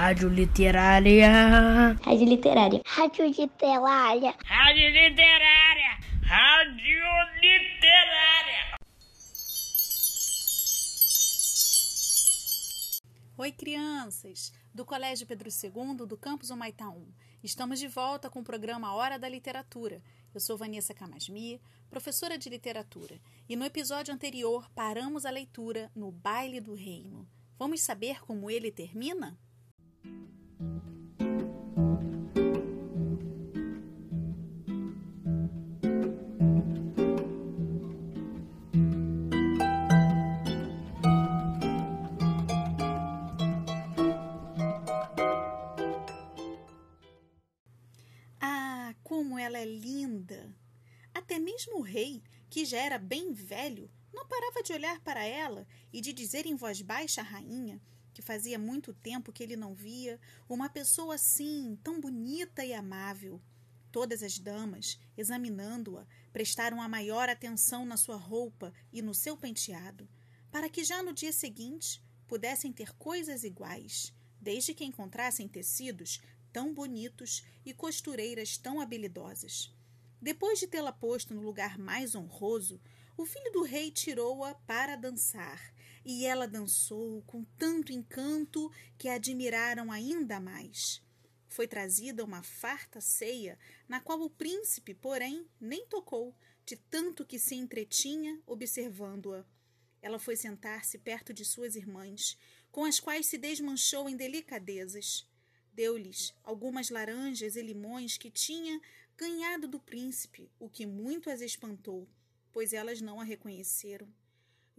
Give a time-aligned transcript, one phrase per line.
[0.00, 1.28] Rádio Literária.
[2.02, 2.80] Rádio Literária.
[2.86, 4.34] Rádio Literária.
[4.46, 5.98] Rádio Literária.
[6.22, 7.04] Rádio
[7.42, 8.78] Literária.
[13.36, 14.54] Oi, crianças!
[14.72, 17.06] Do Colégio Pedro II, do campus Humaitá 1.
[17.44, 20.02] Estamos de volta com o programa Hora da Literatura.
[20.32, 21.60] Eu sou Vanessa Camasmi,
[21.90, 27.28] professora de literatura, e no episódio anterior paramos a leitura no Baile do Reino.
[27.58, 29.38] Vamos saber como ele termina?
[48.40, 50.54] Ah, como ela é linda!
[51.12, 55.66] Até mesmo o rei, que já era bem velho, não parava de olhar para ela
[55.92, 57.80] e de dizer em voz baixa à rainha
[58.12, 63.40] que fazia muito tempo que ele não via uma pessoa assim, tão bonita e amável.
[63.92, 70.08] Todas as damas, examinando-a, prestaram a maior atenção na sua roupa e no seu penteado,
[70.50, 76.20] para que já no dia seguinte pudessem ter coisas iguais, desde que encontrassem tecidos
[76.52, 79.74] tão bonitos e costureiras tão habilidosas.
[80.20, 82.80] Depois de tê-la posto no lugar mais honroso,
[83.16, 89.14] o filho do rei tirou-a para dançar, e ela dançou com tanto encanto que a
[89.14, 91.02] admiraram ainda mais.
[91.48, 96.34] Foi trazida uma farta ceia, na qual o príncipe, porém, nem tocou,
[96.64, 99.44] de tanto que se entretinha observando-a.
[100.00, 102.38] Ela foi sentar-se perto de suas irmãs,
[102.70, 105.28] com as quais se desmanchou em delicadezas.
[105.72, 108.80] Deu-lhes algumas laranjas e limões que tinha
[109.16, 112.08] ganhado do príncipe, o que muito as espantou,
[112.52, 114.08] pois elas não a reconheceram.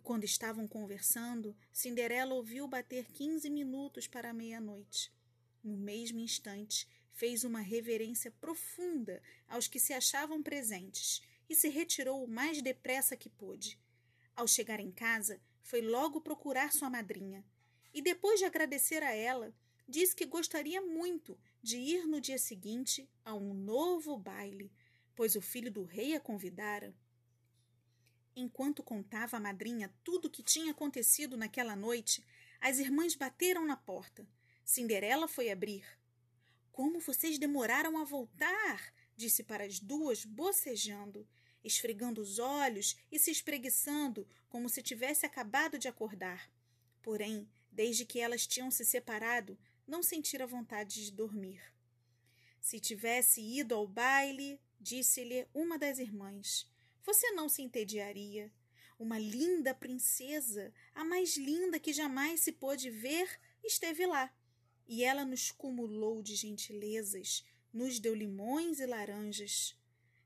[0.00, 5.12] E quando estavam conversando, Cinderela ouviu bater quinze minutos para a meia-noite.
[5.62, 12.24] No mesmo instante, fez uma reverência profunda aos que se achavam presentes e se retirou
[12.24, 13.78] o mais depressa que pôde.
[14.34, 17.44] Ao chegar em casa, foi logo procurar sua madrinha
[17.92, 19.54] e, depois de agradecer a ela,
[19.86, 24.72] disse que gostaria muito de ir no dia seguinte a um novo baile,
[25.14, 26.96] pois o filho do rei a convidara.
[28.40, 32.24] Enquanto contava à madrinha tudo o que tinha acontecido naquela noite,
[32.58, 34.26] as irmãs bateram na porta.
[34.64, 35.84] Cinderela foi abrir.
[36.72, 38.94] Como vocês demoraram a voltar?
[39.14, 41.28] disse para as duas, bocejando,
[41.62, 46.50] esfregando os olhos e se espreguiçando como se tivesse acabado de acordar.
[47.02, 51.60] Porém, desde que elas tinham se separado, não sentira vontade de dormir.
[52.58, 56.66] Se tivesse ido ao baile, disse-lhe uma das irmãs,
[57.04, 58.52] você não se entediaria.
[58.98, 64.32] Uma linda princesa, a mais linda que jamais se pôde ver, esteve lá.
[64.86, 69.76] E ela nos cumulou de gentilezas, nos deu limões e laranjas.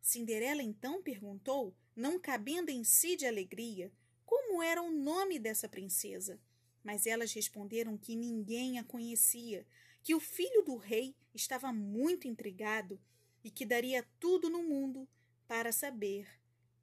[0.00, 3.92] Cinderela então perguntou, não cabendo em si de alegria,
[4.24, 6.40] como era o nome dessa princesa.
[6.82, 9.66] Mas elas responderam que ninguém a conhecia,
[10.02, 13.00] que o filho do rei estava muito intrigado
[13.42, 15.08] e que daria tudo no mundo
[15.46, 16.26] para saber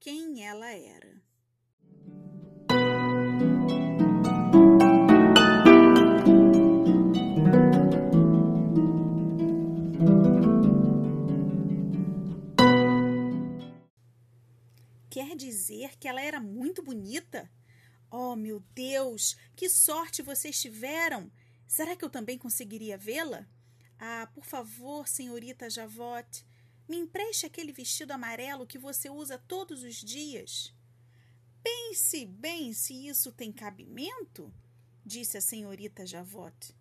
[0.00, 1.22] quem ela era.
[15.10, 17.50] Quer dizer que ela era muito bonita?
[18.10, 21.30] Oh, meu Deus, que sorte vocês tiveram!
[21.66, 23.46] Será que eu também conseguiria vê-la?
[23.98, 26.46] Ah, por favor, senhorita Javotte,
[26.88, 30.74] me empreste aquele vestido amarelo que você usa todos os dias.
[31.62, 34.52] Pense bem se isso tem cabimento,
[35.04, 36.74] disse a senhorita Javotte.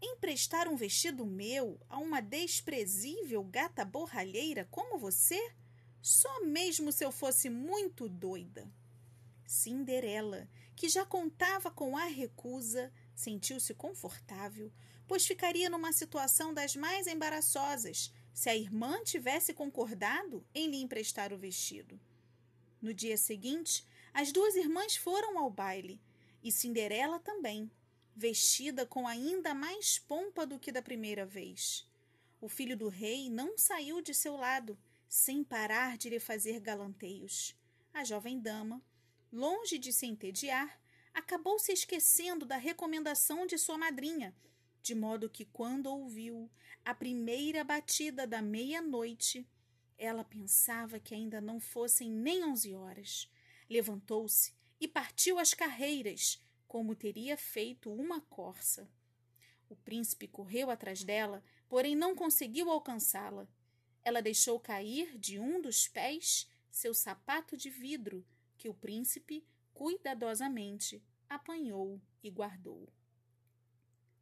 [0.00, 5.52] Emprestar um vestido meu a uma desprezível gata borralheira como você?
[6.02, 8.70] Só mesmo se eu fosse muito doida.
[9.46, 14.70] Cinderela, que já contava com a recusa, sentiu-se confortável,
[15.08, 21.32] pois ficaria numa situação das mais embaraçosas se a irmã tivesse concordado em lhe emprestar
[21.32, 21.98] o vestido.
[22.82, 25.98] No dia seguinte, as duas irmãs foram ao baile
[26.42, 27.70] e Cinderela também,
[28.14, 31.90] vestida com ainda mais pompa do que da primeira vez.
[32.38, 34.78] O filho do rei não saiu de seu lado
[35.08, 37.56] sem parar de lhe fazer galanteios.
[37.90, 38.84] A jovem dama,
[39.32, 40.78] longe de se entediar,
[41.14, 44.36] acabou se esquecendo da recomendação de sua madrinha,
[44.86, 46.48] de modo que, quando ouviu
[46.84, 49.44] a primeira batida da meia-noite,
[49.98, 53.28] ela pensava que ainda não fossem nem onze horas.
[53.68, 58.88] Levantou-se e partiu às carreiras, como teria feito uma corça.
[59.68, 63.48] O príncipe correu atrás dela, porém não conseguiu alcançá-la.
[64.04, 68.24] Ela deixou cair de um dos pés seu sapato de vidro,
[68.56, 69.44] que o príncipe
[69.74, 72.88] cuidadosamente apanhou e guardou.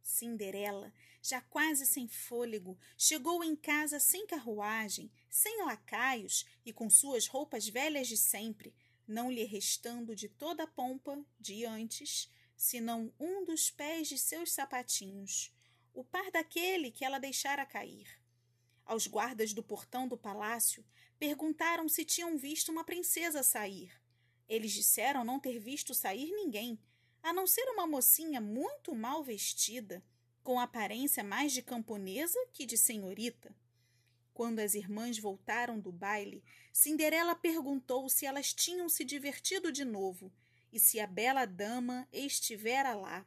[0.05, 7.25] Cinderela, já quase sem fôlego, chegou em casa sem carruagem, sem lacaios e com suas
[7.25, 8.71] roupas velhas de sempre,
[9.07, 14.51] não lhe restando de toda a pompa de antes, senão um dos pés de seus
[14.51, 15.51] sapatinhos,
[15.91, 18.07] o par daquele que ela deixara cair.
[18.85, 20.85] Aos guardas do portão do palácio
[21.17, 23.91] perguntaram se tinham visto uma princesa sair.
[24.47, 26.79] Eles disseram não ter visto sair ninguém,
[27.25, 30.03] a não ser uma mocinha muito mal vestida,
[30.43, 33.51] com aparência mais de camponesa que de senhorita.
[34.31, 40.31] Quando as irmãs voltaram do baile, Cinderela perguntou se elas tinham se divertido de novo
[40.71, 43.25] e se a bela dama estivera lá.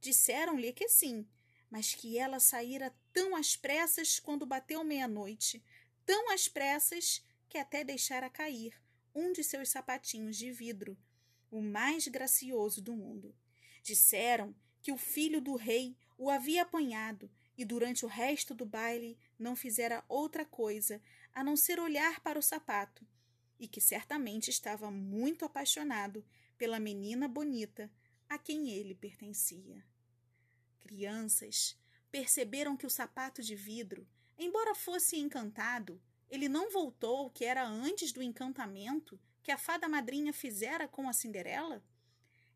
[0.00, 1.26] Disseram-lhe que sim,
[1.68, 5.60] mas que ela saíra tão às pressas quando bateu meia-noite,
[6.06, 8.80] tão às pressas que até deixara cair
[9.12, 10.96] um de seus sapatinhos de vidro,
[11.54, 13.32] o mais gracioso do mundo.
[13.80, 14.52] Disseram
[14.82, 19.54] que o filho do rei o havia apanhado e durante o resto do baile não
[19.54, 21.00] fizera outra coisa
[21.32, 23.06] a não ser olhar para o sapato,
[23.56, 26.24] e que certamente estava muito apaixonado
[26.58, 27.88] pela menina bonita
[28.28, 29.84] a quem ele pertencia.
[30.80, 31.78] Crianças
[32.10, 38.10] perceberam que o sapato de vidro, embora fosse encantado, ele não voltou que era antes
[38.10, 41.84] do encantamento que a fada madrinha fizera com a Cinderela?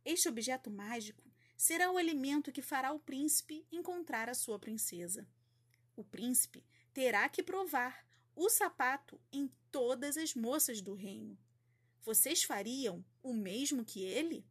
[0.05, 1.23] Este objeto mágico
[1.55, 5.29] será o elemento que fará o príncipe encontrar a sua princesa.
[5.94, 6.64] O príncipe
[6.94, 11.38] terá que provar o sapato em todas as moças do reino.
[12.00, 14.46] Vocês fariam o mesmo que ele?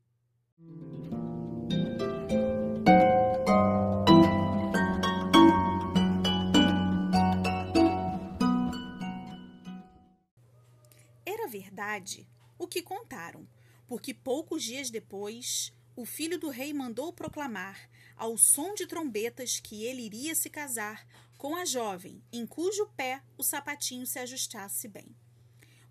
[11.60, 12.28] Verdade
[12.58, 13.48] o que contaram,
[13.88, 19.84] porque poucos dias depois o filho do rei mandou proclamar, ao som de trombetas, que
[19.84, 21.08] ele iria se casar
[21.38, 25.16] com a jovem em cujo pé o sapatinho se ajustasse bem.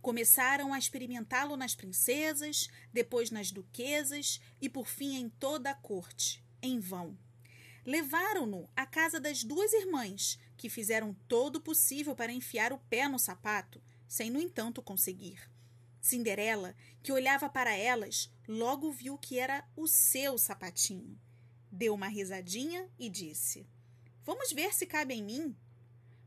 [0.00, 6.44] Começaram a experimentá-lo nas princesas, depois nas duquesas e por fim em toda a corte.
[6.62, 7.18] Em vão.
[7.84, 13.08] Levaram-no à casa das duas irmãs, que fizeram todo o possível para enfiar o pé
[13.08, 15.50] no sapato, sem, no entanto, conseguir.
[16.06, 21.18] Cinderela, que olhava para elas, logo viu que era o seu sapatinho.
[21.70, 23.68] Deu uma risadinha e disse:
[24.24, 25.56] Vamos ver se cabe em mim.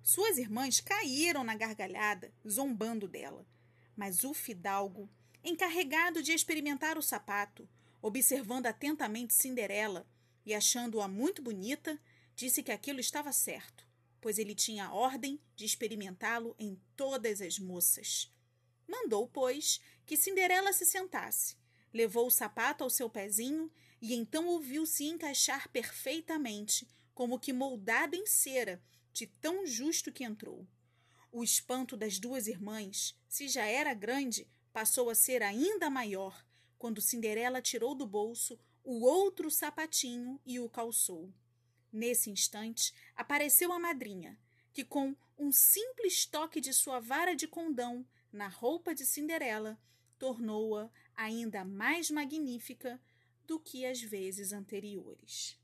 [0.03, 3.47] Suas irmãs caíram na gargalhada, zombando dela.
[3.95, 5.09] Mas o fidalgo,
[5.43, 7.67] encarregado de experimentar o sapato,
[8.01, 10.05] observando atentamente Cinderela
[10.45, 11.97] e achando-a muito bonita,
[12.35, 13.87] disse que aquilo estava certo,
[14.19, 18.29] pois ele tinha ordem de experimentá-lo em todas as moças.
[18.89, 21.55] Mandou, pois, que Cinderela se sentasse,
[21.93, 23.71] levou o sapato ao seu pezinho
[24.01, 28.81] e então ouviu-se encaixar perfeitamente, como que moldado em cera,
[29.13, 30.67] de tão justo que entrou.
[31.31, 36.43] O espanto das duas irmãs, se já era grande, passou a ser ainda maior
[36.79, 41.31] quando Cinderela tirou do bolso o outro sapatinho e o calçou.
[41.91, 44.39] Nesse instante, apareceu a madrinha,
[44.73, 49.79] que com um simples toque de sua vara de condão na roupa de Cinderela,
[50.17, 53.01] tornou-a ainda mais magnífica
[53.47, 55.57] do que as vezes anteriores.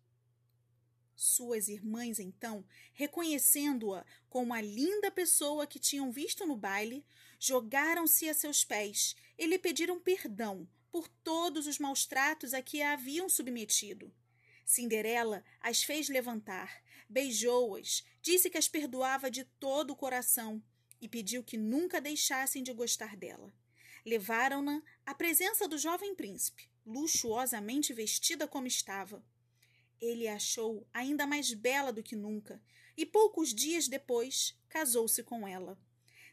[1.15, 7.05] Suas irmãs, então, reconhecendo-a como a linda pessoa que tinham visto no baile,
[7.39, 12.81] jogaram-se a seus pés e lhe pediram perdão por todos os maus tratos a que
[12.81, 14.13] a haviam submetido.
[14.65, 20.61] Cinderela as fez levantar, beijou-as, disse que as perdoava de todo o coração
[21.05, 23.53] e pediu que nunca deixassem de gostar dela.
[24.03, 29.23] Levaram-na à presença do jovem príncipe, luxuosamente vestida como estava.
[30.01, 32.59] Ele a achou ainda mais bela do que nunca
[32.97, 35.77] e poucos dias depois casou-se com ela.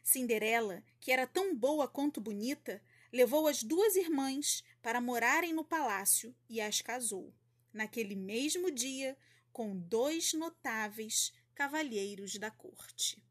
[0.01, 6.35] Cinderela, que era tão boa quanto bonita, levou as duas irmãs para morarem no palácio
[6.49, 7.31] e as casou,
[7.71, 9.15] naquele mesmo dia,
[9.51, 13.21] com dois notáveis cavalheiros da corte.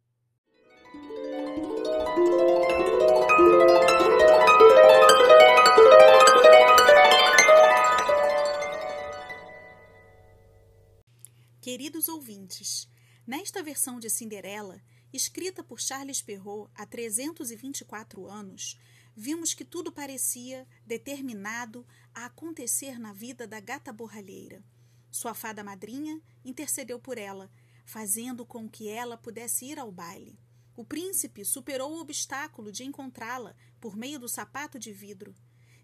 [11.60, 12.88] Queridos ouvintes,
[13.26, 14.82] nesta versão de Cinderela,
[15.12, 18.78] escrita por Charles Perrault há 324 anos,
[19.16, 24.62] vimos que tudo parecia determinado a acontecer na vida da gata borralheira.
[25.10, 27.50] Sua fada madrinha, intercedeu por ela,
[27.86, 30.38] fazendo com que ela pudesse ir ao baile.
[30.74, 35.34] O príncipe superou o obstáculo de encontrá-la por meio do sapato de vidro.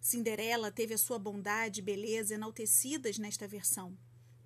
[0.01, 3.97] Cinderela teve a sua bondade e beleza enaltecidas nesta versão.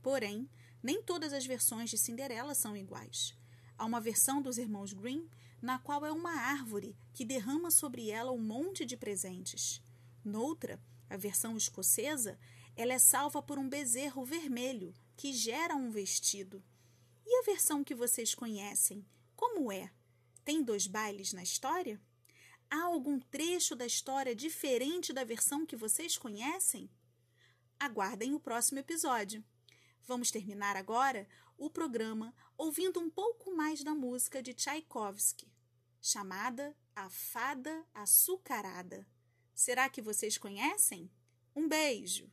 [0.03, 0.49] Porém,
[0.83, 3.35] nem todas as versões de Cinderela são iguais.
[3.79, 5.29] Há uma versão dos irmãos Grimm
[5.61, 9.81] na qual é uma árvore que derrama sobre ela um monte de presentes.
[10.25, 12.37] Noutra, a versão escocesa,
[12.75, 16.63] ela é salva por um bezerro vermelho que gera um vestido.
[17.25, 19.07] E a versão que vocês conhecem,
[19.37, 19.93] como é?
[20.45, 22.01] Tem dois bailes na história?
[22.69, 26.91] Há algum trecho da história diferente da versão que vocês conhecem?
[27.79, 29.45] Aguardem o próximo episódio.
[30.05, 35.53] Vamos terminar agora o programa ouvindo um pouco mais da música de Tchaikovsky,
[36.01, 39.07] chamada A Fada Açucarada.
[39.55, 41.11] Será que vocês conhecem?
[41.55, 42.31] Um beijo!